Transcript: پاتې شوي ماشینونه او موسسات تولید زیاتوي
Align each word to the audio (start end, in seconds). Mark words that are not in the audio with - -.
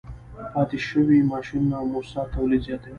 پاتې 0.53 0.77
شوي 0.87 1.19
ماشینونه 1.31 1.75
او 1.79 1.85
موسسات 1.93 2.27
تولید 2.35 2.61
زیاتوي 2.67 2.89